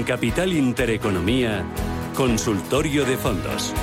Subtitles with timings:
[0.00, 1.62] En Capital Intereconomía,
[2.14, 3.74] Consultorio de Fondos.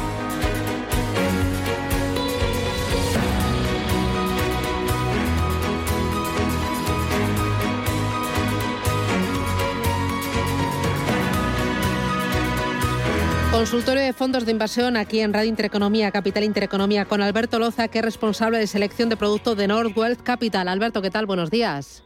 [13.52, 18.00] Consultorio de fondos de inversión aquí en Radio Intereconomía, Capital Intereconomía, con Alberto Loza, que
[18.00, 20.68] es responsable de selección de productos de Northwealth Capital.
[20.68, 21.28] Alberto, ¿qué tal?
[21.28, 22.04] Buenos días.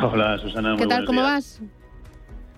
[0.00, 0.76] Hola, Susana.
[0.78, 1.04] ¿Qué tal?
[1.04, 1.60] ¿Cómo vas?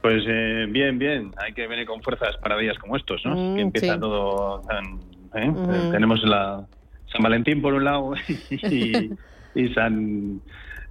[0.02, 1.32] Pues eh, bien, bien.
[1.36, 3.36] Hay que venir con fuerzas para días como estos, ¿no?
[3.36, 4.00] Mm, que empieza sí.
[4.00, 4.98] todo tan...
[5.40, 5.90] ¿eh?
[5.92, 6.66] Tenemos la
[7.12, 8.14] San Valentín por un lado
[8.50, 9.10] y,
[9.54, 10.42] y San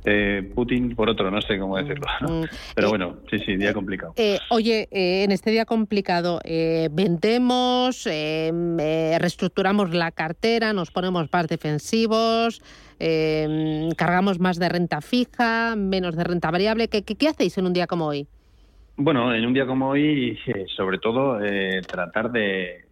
[0.05, 2.05] eh, Putin por otro, no sé cómo decirlo.
[2.21, 2.27] ¿no?
[2.29, 2.45] Mm.
[2.75, 4.13] Pero Eh, bueno, sí, sí, día complicado.
[4.15, 10.89] Eh, oye, eh, en este día complicado, eh, vendemos, eh, eh, reestructuramos la cartera, nos
[10.91, 12.61] ponemos más defensivos,
[12.99, 16.87] eh, cargamos más de renta fija, menos de renta variable.
[16.87, 18.27] ¿Qué, qué, qué hacéis en un día como hoy?
[19.03, 22.85] Bueno, en un día como hoy, eh, sobre todo, eh, tratar de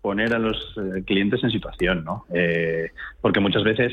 [0.00, 2.24] poner a los eh, clientes en situación, ¿no?
[2.34, 3.92] Eh, porque muchas veces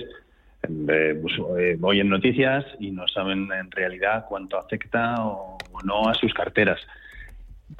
[0.64, 1.34] eh, pues,
[1.80, 6.80] oyen noticias y no saben en realidad cuánto afecta o, no a sus carteras.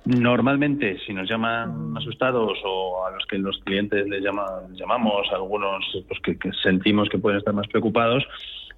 [0.06, 5.84] Normalmente, si nos llaman asustados o a los que los clientes les, llama- llamamos, algunos
[6.08, 8.24] pues, que sentimos que pueden estar más preocupados,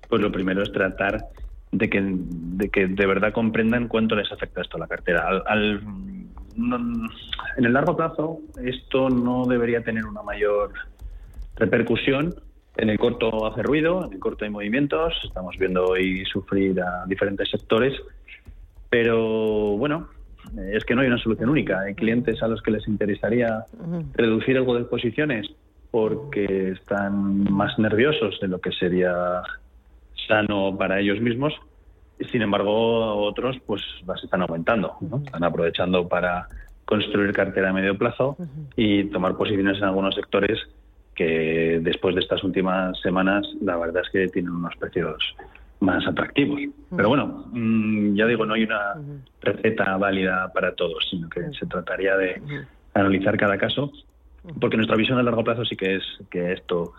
[0.08, 1.20] pues lo primero es tratar
[1.72, 5.28] de que de, que de verdad comprendan cuánto les afecta esto a la cartera.
[5.28, 5.82] Al, al-
[6.56, 7.10] no-
[7.58, 10.72] en el largo plazo, esto no debería tener una mayor
[11.56, 12.36] repercusión.
[12.78, 17.06] En el corto hace ruido, en el corto hay movimientos, estamos viendo hoy sufrir a
[17.08, 17.94] diferentes sectores,
[18.90, 20.10] pero bueno,
[20.72, 21.82] es que no hay una solución única.
[21.82, 23.66] Hay clientes a los que les interesaría
[24.14, 25.48] reducir algo de posiciones
[25.92, 29.42] porque están más nerviosos de lo que sería
[30.28, 31.54] sano para ellos mismos.
[32.32, 35.18] Sin embargo, otros pues las están aumentando, ¿no?
[35.18, 36.48] están aprovechando para
[36.86, 38.38] construir cartera a medio plazo
[38.76, 40.60] y tomar posiciones en algunos sectores
[41.16, 45.18] que después de estas últimas semanas la verdad es que tienen unos precios
[45.80, 46.62] más atractivos.
[46.96, 48.96] Pero bueno, mm, ya digo, no hay una
[49.42, 52.42] receta válida para todos, sino que se trataría de
[52.94, 53.92] analizar cada caso,
[54.60, 56.94] porque nuestra visión a largo plazo sí que es que esto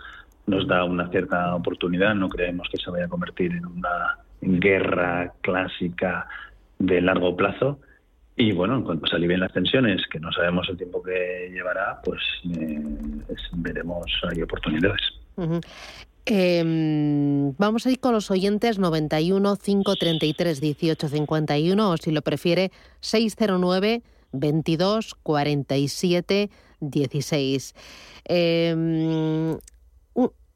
[0.46, 5.32] nos da una cierta oportunidad, no creemos que se vaya a convertir en una guerra
[5.40, 6.28] clásica
[6.78, 7.80] de largo plazo.
[8.36, 12.20] Y bueno, en cuanto alivien las tensiones, que no sabemos el tiempo que llevará, pues
[12.58, 12.80] eh,
[13.52, 15.00] veremos, hay oportunidades.
[16.26, 16.62] Eh,
[17.56, 24.02] vamos a ir con los oyentes 91 533 18 51 o si lo prefiere 609
[24.32, 27.74] 22 47 16.
[28.28, 29.56] Eh,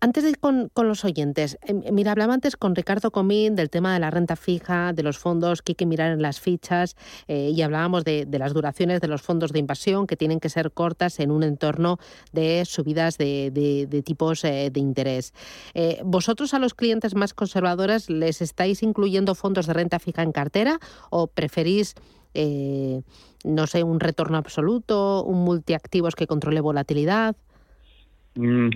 [0.00, 3.92] antes de ir con, los oyentes, eh, mira, hablaba antes con Ricardo Comín del tema
[3.92, 6.96] de la renta fija, de los fondos que hay que mirar en las fichas
[7.28, 10.72] eh, y hablábamos de, las duraciones de los fondos de inversión que tienen que ser
[10.72, 11.98] cortas en un entorno
[12.32, 15.34] de subidas de, tipos eh, de interés.
[15.74, 20.32] Eh, ¿Vosotros a los clientes más conservadores les estáis incluyendo fondos de renta fija en
[20.32, 20.78] cartera
[21.10, 21.94] o preferís,
[22.32, 27.36] no sé, un retorno absoluto, un multiactivos que controle volatilidad?
[28.34, 28.70] Mm,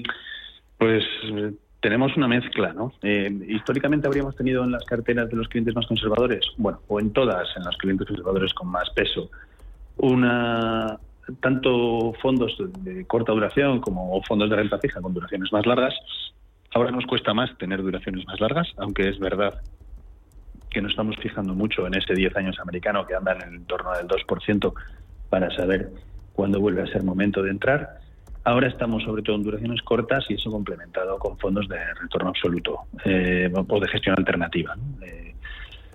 [0.78, 2.92] Pues eh, tenemos una mezcla, ¿no?
[3.02, 7.12] Eh, históricamente habríamos tenido en las carteras de los clientes más conservadores, bueno, o en
[7.12, 9.30] todas, en los clientes conservadores con más peso,
[9.98, 10.98] una
[11.40, 15.94] tanto fondos de, corta duración como fondos de renta fija con duraciones más largas.
[16.74, 19.60] Ahora nos cuesta más tener duraciones más largas, aunque es verdad
[20.70, 23.92] que no estamos fijando mucho en ese 10 años americano que anda en el entorno
[23.92, 24.72] del 2%
[25.30, 25.90] para saber
[26.32, 28.00] cuándo vuelve a ser momento de entrar.
[28.44, 32.80] Ahora estamos sobre todo en duraciones cortas y eso complementado con fondos de retorno absoluto
[33.04, 34.76] eh, o de gestión alternativa.
[34.76, 35.04] ¿no?
[35.06, 35.34] Eh,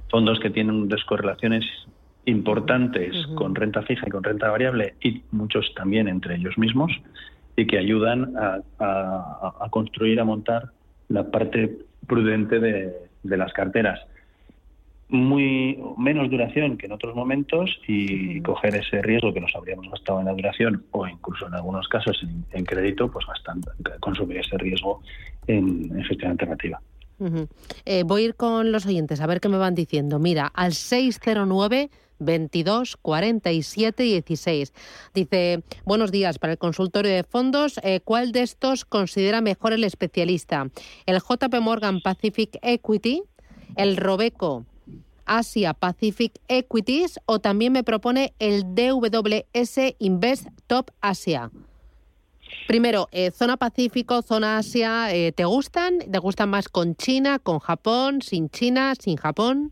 [0.10, 1.64] fondos que tienen descorrelaciones
[2.26, 6.92] importantes con renta fija y con renta variable y muchos también entre ellos mismos
[7.56, 10.72] y que ayudan a, a- a construir, a montar
[11.08, 12.94] la parte prudente de,
[13.24, 14.00] de las carteras.
[15.10, 20.20] Muy menos duración que en otros momentos y coger ese riesgo que nos habríamos gastado
[20.20, 24.58] en la duración o incluso en algunos casos en, en crédito, pues bastante, consumir ese
[24.58, 25.02] riesgo
[25.48, 26.80] en, en gestión alternativa.
[27.86, 30.20] Eh, voy a ir con los oyentes a ver qué me van diciendo.
[30.20, 31.90] Mira, al 609
[32.20, 34.74] 22 47 16.
[35.14, 39.84] Dice, buenos días, para el consultorio de fondos, eh, ¿cuál de estos considera mejor el
[39.84, 40.70] especialista?
[41.06, 43.24] ¿El JP Morgan Pacific Equity?
[43.76, 44.66] ¿El Robeco
[45.30, 47.20] Asia Pacific Equities?
[47.26, 51.52] ¿O también me propone el DWS Invest Top Asia?
[52.68, 56.00] Primero, eh, zona Pacífico, zona Asia, eh, ¿te gustan?
[56.12, 59.72] ¿Te gustan más con China, con Japón, sin China, sin Japón?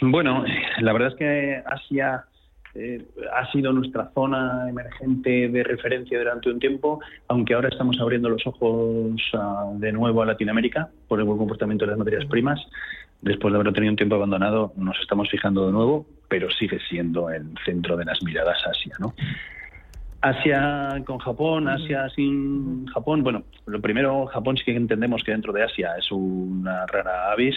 [0.00, 0.44] Bueno,
[0.80, 2.24] la verdad es que Asia
[2.74, 8.28] eh, ha sido nuestra zona emergente de referencia durante un tiempo, aunque ahora estamos abriendo
[8.28, 9.20] los ojos
[9.74, 12.60] de nuevo a Latinoamérica por el buen comportamiento de las materias primas.
[13.20, 17.30] Después de haberlo tenido un tiempo abandonado, nos estamos fijando de nuevo, pero sigue siendo
[17.30, 19.14] el centro de las miradas Asia, ¿no?
[20.20, 23.22] Asia con Japón, Asia sin Japón.
[23.22, 27.56] Bueno, lo primero, Japón sí que entendemos que dentro de Asia es una rara avis,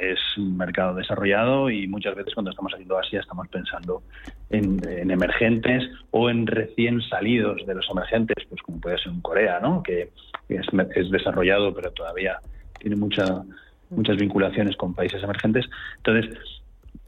[0.00, 4.02] es un mercado desarrollado y muchas veces cuando estamos haciendo Asia estamos pensando
[4.50, 4.80] en,
[5.10, 9.82] emergentes o en recién salidos de los emergentes, pues como puede ser un Corea, ¿no?
[9.82, 10.10] que
[10.48, 12.38] es, es desarrollado pero todavía
[12.78, 13.42] tiene mucha,
[13.90, 15.66] muchas vinculaciones con países emergentes.
[15.98, 16.36] Entonces,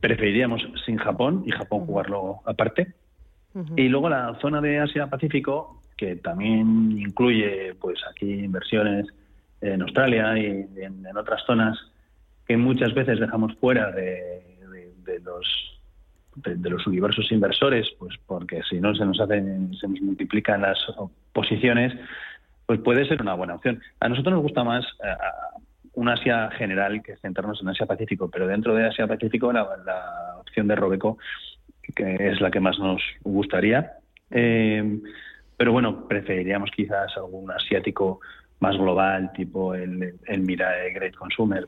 [0.01, 2.95] preferiríamos sin Japón y Japón jugarlo aparte.
[3.75, 9.07] Y luego la zona de Asia-Pacífico, que también incluye pues aquí inversiones
[9.63, 11.79] en Australia y en otras zonas
[12.47, 14.43] que muchas veces dejamos fuera de,
[15.25, 15.81] los
[16.37, 20.79] de, los universos inversores, pues porque si no se nos hacen, se nos multiplican las
[21.33, 21.93] posiciones,
[22.67, 23.81] pues puede ser una buena opción.
[24.01, 25.61] A nosotros nos gusta más uh,
[25.97, 29.67] un Asia general que centrarnos en Asia Pacífico, pero dentro de Asia Pacífico la,
[30.39, 31.19] opción de Robeco
[31.95, 33.93] que es la que más nos gustaría.
[34.31, 35.01] Eh,
[35.57, 38.21] pero bueno, preferiríamos quizás algún asiático
[38.61, 41.65] más global, tipo el, el Mirae Great Consumer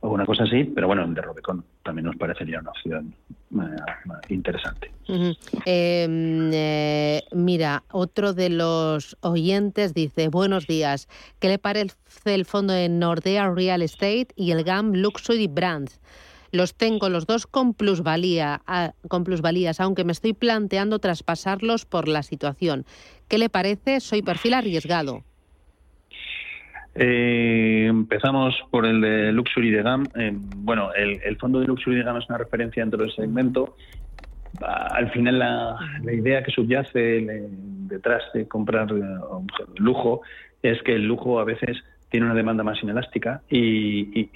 [0.00, 3.14] o una cosa así, pero bueno, el de Robecon también nos parecería una opción
[3.52, 3.76] eh,
[4.28, 4.90] interesante.
[5.06, 11.08] Em, eh, mira, otro de los oyentes dice, buenos días,
[11.40, 11.94] ¿qué le parece
[12.26, 16.00] el fondo de Nordea Real Estate y el GAM Luxury Brands?
[16.52, 18.62] Los tengo los dos con plusvalía,
[19.08, 22.86] con plusvalías, aunque me estoy planteando traspasarlos por la situación.
[23.26, 23.98] ¿Qué le parece?
[23.98, 25.24] Soy perfil arriesgado.
[26.94, 30.04] Eh, empezamos por el de Luxury de GAM.
[30.14, 33.76] Eh, bueno, el, fondo de Luxury de GAM es una referencia dentro del segmento.
[34.60, 35.78] Al final, la,
[36.12, 37.26] idea que subyace
[37.88, 39.02] detrás de comprar eh,
[39.76, 40.22] lujo
[40.62, 44.30] es que el lujo a veces tiene una demanda más inelástica y,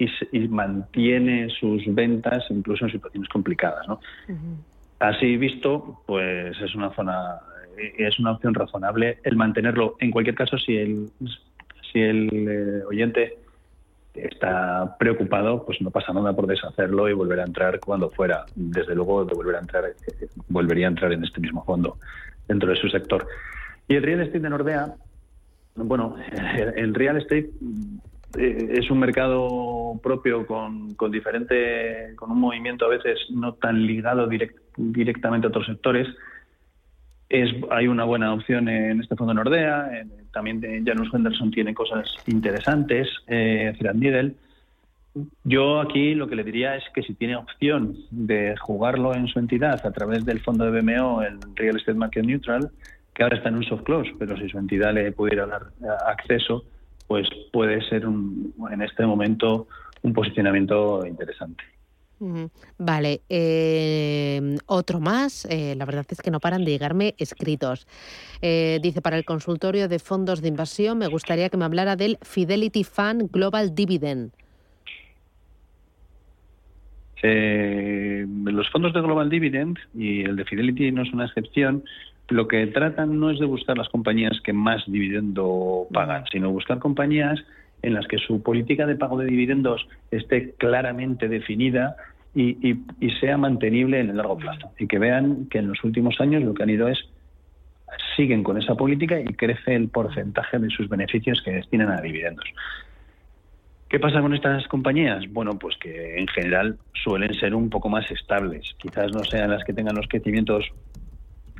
[0.48, 3.86] mantiene sus ventas incluso en situaciones complicadas.
[3.86, 4.00] ¿no?
[4.98, 7.38] Así visto, pues es una zona,
[7.76, 9.96] es una opción razonable el mantenerlo.
[10.00, 11.10] En cualquier caso, si el
[11.92, 13.38] si el eh, oyente
[14.26, 18.44] está preocupado, pues no pasa nada por deshacerlo y volver a entrar cuando fuera.
[18.54, 19.84] Desde luego, de volver a entrar,
[20.48, 21.98] volvería a entrar en este mismo fondo
[22.46, 23.26] dentro de su sector.
[23.86, 24.94] Y el real estate de Nordea,
[25.76, 26.16] bueno,
[26.76, 27.50] el real estate
[28.38, 33.86] eh, es un mercado propio con, con diferente, con un movimiento a veces no tan
[33.86, 34.28] ligado
[34.76, 36.08] directamente a otros sectores
[37.28, 39.90] es, hay una buena opción en este fondo Nordea,
[40.32, 43.74] también de Janus Henderson tiene cosas interesantes, eh,
[45.44, 49.38] Yo aquí lo que le diría es que si tiene opción de jugarlo en su
[49.38, 52.70] entidad a través del fondo de BMO, el Real Estate Market Neutral,
[53.14, 55.66] que ahora está en un soft close, pero si su entidad le pudiera dar
[56.06, 56.64] acceso,
[57.08, 59.66] pues puede ser en este momento
[60.02, 61.64] un posicionamiento interesante.
[62.78, 65.46] Vale, eh, otro más.
[65.50, 67.86] Eh, la verdad es que no paran de llegarme escritos.
[68.42, 72.18] Eh, dice, para el consultorio de fondos de inversión me gustaría que me hablara del
[72.22, 74.32] Fidelity Fund Global Dividend.
[77.20, 81.84] los fondos de Global Dividend y el de Fidelity no es una excepción.
[82.28, 86.78] Lo que tratan no es de buscar las compañías que más dividendo pagan, sino buscar
[86.78, 87.40] compañías
[87.82, 91.96] en las que su política de pago de dividendos esté claramente definida
[92.34, 92.78] y,
[93.20, 94.70] sea mantenible en el largo plazo.
[94.78, 96.98] Y que vean que en los últimos años lo que han ido es
[98.16, 102.44] siguen con esa política y crece el porcentaje de sus beneficios que destinan a dividendos.
[103.88, 105.24] ¿Qué pasa con estas compañías?
[105.30, 108.74] Bueno, pues que en general suelen ser un poco más estables.
[108.78, 110.70] Quizás no sean las que tengan los crecimientos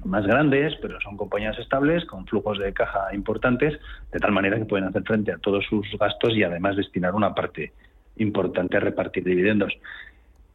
[0.05, 3.79] más grandes, pero son compañías estables con flujos de caja importantes,
[4.13, 7.35] de tal manera que pueden hacer frente a todos sus gastos y además destinar una
[7.35, 7.73] parte
[8.17, 9.73] importante a repartir dividendos.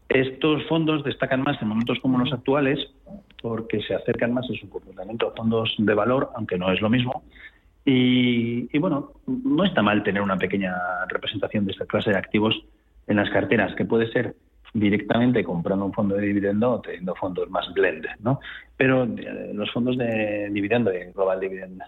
[0.10, 2.80] Estos fondos destacan más en momentos como los actuales
[3.42, 6.90] porque se acercan más en su comportamiento a fondos de valor, aunque no es lo
[6.90, 7.24] mismo.
[7.86, 10.74] Y, y, bueno, no está mal tener una pequeña
[11.10, 12.64] representación de esta clase de activos
[13.08, 14.36] en las carteras, que puede ser
[14.74, 18.40] directamente comprando un fondo de dividendo o teniendo fondos más blend, ¿no?
[18.76, 21.82] Pero eh, los fondos de dividendo, de Global Dividend,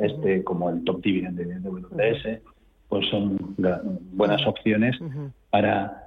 [0.00, 2.40] este como el Top Dividend de WS,
[2.88, 3.36] pues son
[4.12, 4.96] buenas opciones
[5.50, 6.04] para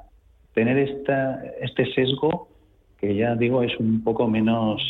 [0.53, 2.47] tener esta, este sesgo
[2.97, 4.81] que ya digo es un poco menos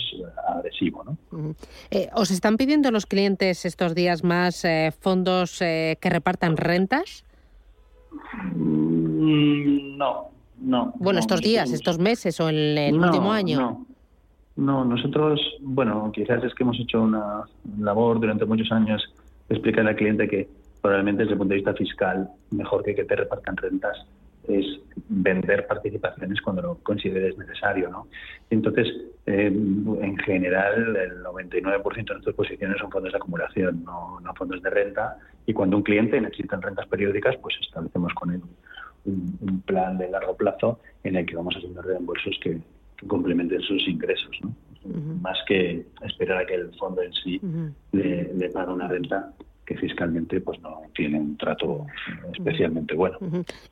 [0.47, 1.03] agresivo.
[1.03, 1.55] ¿no?
[1.89, 7.25] Eh, ¿Os están pidiendo los clientes estos días más eh, fondos que repartan rentas?
[8.53, 10.31] Mm, no,
[10.61, 10.93] no.
[10.97, 13.59] Bueno, estos días, estos meses o en el último año.
[13.59, 13.85] No.
[14.57, 17.43] No, nosotros, bueno, quizás es que hemos hecho una
[17.79, 19.01] labor durante muchos años
[19.47, 20.49] de explicar al cliente que
[20.81, 23.97] probablemente desde el punto de vista fiscal, mejor que que te repartan rentas
[24.47, 24.65] es
[25.07, 27.89] vender participaciones cuando lo consideres necesario.
[27.89, 28.07] ¿no?
[28.49, 28.87] Entonces,
[29.25, 34.69] eh, en general, el 99% de nuestras posiciones son fondos de acumulación, no, fondos de
[34.69, 35.17] renta.
[35.45, 38.41] Y cuando un cliente necesita rentas periódicas, pues establecemos con él
[39.05, 42.59] un, plan de largo plazo en el que vamos haciendo reembolsos que,
[43.07, 44.29] complementen sus ingresos.
[44.43, 44.53] ¿no?
[45.21, 47.41] Más que esperar a que el fondo en sí
[47.93, 49.33] le, le pague una renta
[49.75, 51.85] fiscalmente pues no tiene un trato
[52.33, 53.17] especialmente bueno.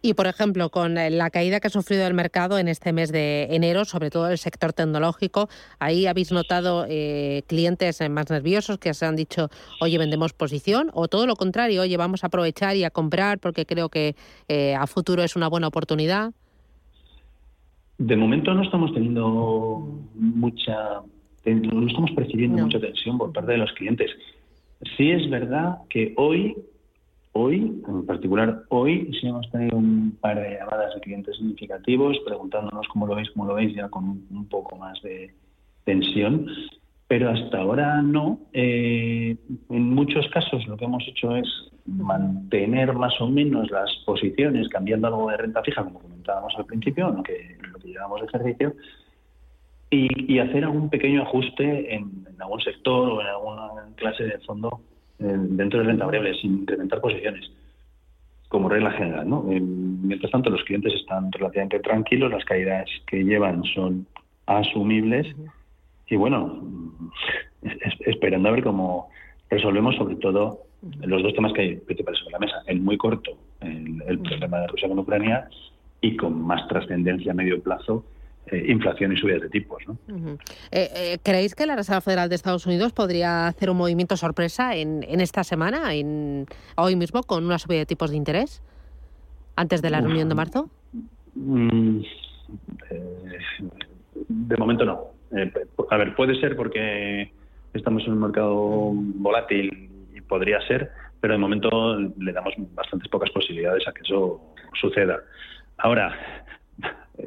[0.01, 3.11] Y por ejemplo, con eh, la caída que ha sufrido el mercado en este mes
[3.11, 8.93] de enero, sobre todo el sector tecnológico, ahí habéis notado eh, clientes más nerviosos que
[8.93, 9.49] se han dicho,
[9.81, 13.65] oye, vendemos posición, o todo lo contrario, oye, vamos a aprovechar y a comprar porque
[13.65, 14.15] creo que
[14.47, 16.31] eh, a futuro es una buena oportunidad.
[17.97, 21.01] De momento no estamos teniendo mucha,
[21.45, 24.09] no estamos percibiendo mucha tensión por parte de los clientes.
[24.97, 26.55] Sí es verdad que hoy,
[27.33, 32.87] hoy, en particular hoy, sí hemos tenido un par de llamadas de clientes significativos preguntándonos
[32.87, 35.33] cómo lo veis, cómo lo veis, ya con un poco más de
[35.83, 36.45] tensión.
[37.07, 38.39] Pero hasta ahora no.
[38.53, 39.35] Eh,
[39.69, 41.47] en muchos casos lo que hemos hecho es
[41.85, 47.09] mantener más o menos las posiciones, cambiando algo de renta fija, como comentábamos al principio,
[47.09, 48.73] lo que, lo que llevamos de ejercicio,
[49.91, 54.81] y, hacer algún pequeño ajuste en, algún sector o en alguna clase de fondo
[55.19, 57.51] eh, dentro de renta variable, sin incrementar posiciones,
[58.47, 59.27] como regla general.
[59.27, 59.51] ¿no?
[59.51, 64.05] Eh, mientras tanto, los clientes están relativamente tranquilos, las caídas que llevan son
[64.45, 65.27] asumibles
[66.07, 66.63] y bueno,
[68.05, 69.09] esperando a ver cómo
[69.49, 70.61] resolvemos sobre todo
[71.01, 72.55] los dos temas que hay principales sobre la mesa.
[72.65, 73.31] El muy corto,
[73.61, 75.47] el problema de Rusia con Ucrania
[76.01, 78.05] y con más trascendencia a medio plazo,
[78.51, 79.83] eh, inflación y subidas de tipos.
[79.87, 79.97] ¿no?
[80.71, 84.75] Eh, eh, ¿Creéis que la Reserva Federal de Estados Unidos podría hacer un movimiento sorpresa
[84.75, 88.63] en, en esta semana, en, hoy mismo, con una subida de tipos de interés,
[89.55, 90.69] antes de la reunión de marzo?
[91.35, 92.01] Mm,
[94.27, 95.01] de momento no.
[95.91, 97.31] a ver, puede ser porque
[97.73, 100.91] estamos en un mercado volátil y podría ser,
[101.21, 104.41] pero de momento le damos bastantes pocas posibilidades a que eso
[104.79, 105.19] suceda.
[105.77, 106.45] Ahora,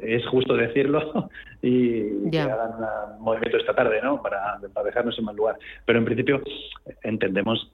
[0.01, 1.29] es justo decirlo
[1.61, 2.71] y que hagan
[3.17, 4.21] un movimiento esta tarde, ¿no?
[4.21, 5.57] Para, dejarnos en mal lugar.
[5.85, 6.41] Pero en principio
[7.01, 7.71] entendemos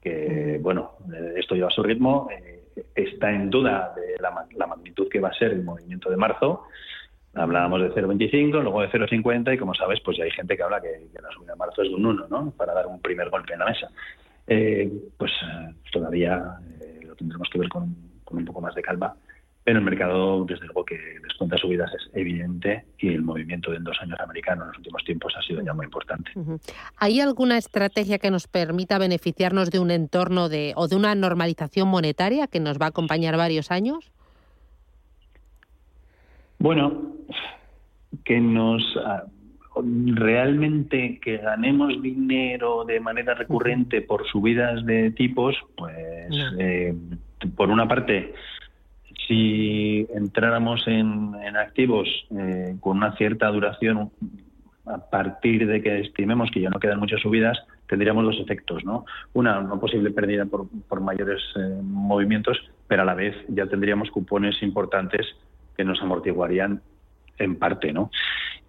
[0.00, 0.92] que, bueno,
[1.36, 2.28] esto lleva su ritmo.
[2.30, 2.62] Eh,
[2.94, 6.64] está en duda de la, magnitud que va a ser el movimiento de marzo.
[7.34, 10.80] Hablábamos de 0,25, luego de 0,50 y como sabes, pues ya hay gente que habla
[10.80, 12.50] que, la subida de marzo es de un 1, ¿no?
[12.52, 13.90] Para dar un primer golpe en la mesa.
[14.46, 16.42] Eh, pues eh, todavía
[17.02, 17.94] lo tendremos que ver con,
[18.24, 19.14] con un poco más de calma
[19.66, 24.00] pero el mercado, desde luego, que descuenta subidas es evidente y el movimiento en dos
[24.00, 26.30] años americano en los últimos tiempos ha sido ya muy importante.
[26.98, 31.88] ¿Hay alguna estrategia que nos permita beneficiarnos de un entorno de o de una normalización
[31.88, 34.12] monetaria que nos va a acompañar varios años?
[36.60, 37.16] Bueno,
[38.24, 39.24] que nos ah,
[39.82, 46.94] realmente que ganemos dinero de manera recurrente por subidas de tipos, pues eh,
[47.56, 48.32] por una parte
[49.26, 54.10] si entráramos en, activos eh, con una cierta duración,
[54.86, 59.04] a partir de que estimemos que ya no quedan muchas subidas, tendríamos dos efectos, ¿no?
[59.32, 65.26] Una, posible pérdida por, mayores eh, movimientos, pero a la vez ya tendríamos cupones importantes
[65.76, 66.82] que nos amortiguarían
[67.38, 68.10] en parte, ¿no?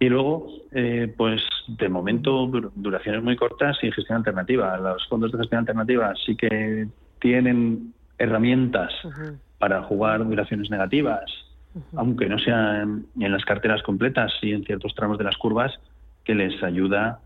[0.00, 4.76] Y luego, eh, pues de momento duraciones muy cortas y gestión alternativa.
[4.76, 6.86] Los fondos de gestión alternativa sí que
[7.20, 8.92] tienen herramientas
[9.58, 11.24] para jugar duraciones negativas,
[11.96, 15.78] aunque no sean en las carteras completas y en ciertos tramos de las curvas,
[16.24, 17.20] que les ayuda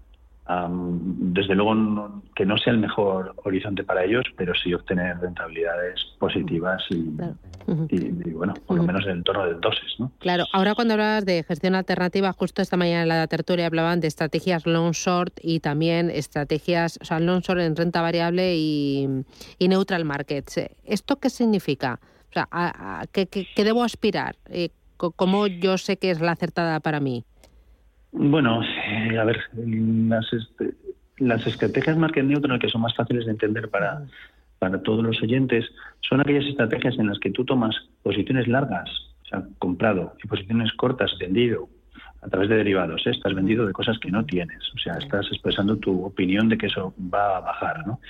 [0.48, 6.82] desde luego que no sea el mejor horizonte para ellos, pero sí obtener rentabilidades positivas
[6.90, 9.98] y, bueno, por lo menos en el entorno de dosis.
[9.98, 10.10] ¿no?
[10.18, 14.08] Claro, ahora cuando hablabas de gestión alternativa, justo esta mañana en la tertulia hablaban de
[14.08, 19.08] estrategias long short y también estrategias, o sea, long short en renta variable y,
[19.60, 20.60] neutral markets.
[20.84, 22.00] ¿Esto qué significa?
[22.32, 24.36] O sea, ¿a, qué, debo aspirar?
[24.48, 27.24] Eh, ¿Cómo yo sé que es la acertada para mí?
[28.12, 30.74] Bueno, eh, a ver, las, este,
[31.18, 34.02] las estrategias market neutral que son más fáciles de entender para,
[34.58, 35.66] para todos los oyentes
[36.00, 38.88] son aquellas estrategias en las que tú tomas posiciones largas,
[39.24, 41.68] o sea, comprado, y posiciones cortas, vendido,
[42.22, 43.06] a través de derivados.
[43.06, 43.10] ¿eh?
[43.10, 46.66] Estás vendido de cosas que no tienes, o sea, estás expresando tu opinión de que
[46.66, 48.00] eso va a bajar, ¿no?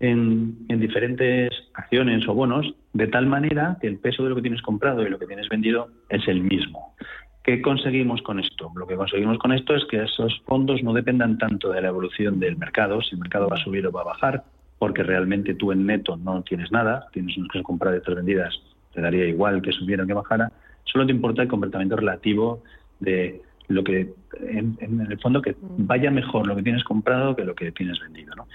[0.00, 4.62] En, diferentes acciones o bonos, de tal manera que el peso de lo que tienes
[4.62, 6.94] comprado y lo que tienes vendido es el mismo.
[7.42, 8.70] ¿Qué conseguimos con esto?
[8.76, 12.38] Lo que conseguimos con esto es que esos fondos no dependan tanto de la evolución
[12.38, 14.44] del mercado, si el mercado va a subir o va a bajar,
[14.78, 18.54] porque realmente tú en neto no tienes nada, tienes unas cosas compradas y otras vendidas,
[18.92, 20.52] te daría igual que subiera o que bajara,
[20.84, 22.62] solo te importa el comportamiento relativo
[23.00, 27.54] de lo que, en, el fondo, que vaya mejor lo que tienes comprado que lo
[27.54, 28.34] que tienes vendido.
[28.34, 28.46] ¿no?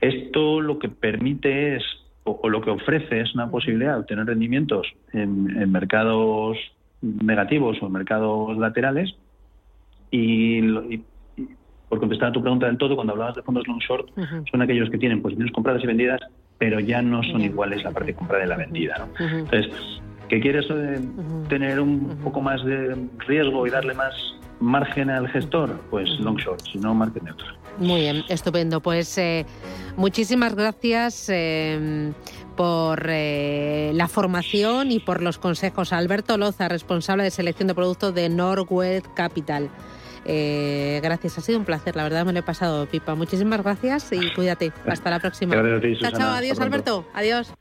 [0.00, 1.82] Esto lo que permite es,
[2.24, 6.56] o, lo que ofrece es una posibilidad de obtener rendimientos en, mercados
[7.00, 9.14] negativos o en mercados laterales
[10.10, 10.60] y,
[11.88, 14.08] por contestar a tu pregunta del todo, cuando hablabas de fondos long short,
[14.50, 16.20] son aquellos que tienen posiciones compradas y vendidas,
[16.58, 18.98] pero ya no son iguales la parte comprada y la vendida.
[18.98, 19.26] ¿no?
[19.26, 19.70] Entonces,
[20.28, 21.00] ¿que quieres eh,
[21.48, 22.94] tener un poco más de
[23.26, 24.14] riesgo y darle más
[24.60, 25.80] margen al gestor?
[25.90, 27.56] Pues long short, si no, market neutral.
[27.78, 28.80] Muy bien, estupendo.
[28.80, 29.46] Pues eh,
[29.96, 32.12] muchísimas gracias eh,
[32.56, 35.92] por eh, la formación y por los consejos.
[35.92, 39.70] Alberto Loza, responsable de selección de productos de Norwest Capital.
[40.24, 43.14] gracias, ha sido un placer, la verdad me lo he pasado pipa.
[43.14, 44.72] Muchísimas gracias y cuídate.
[44.86, 45.54] Hasta la próxima.
[45.54, 47.52] Gracias chao, chao, adiós Alberto, adiós.